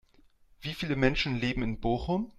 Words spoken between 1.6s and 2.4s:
in Bochum?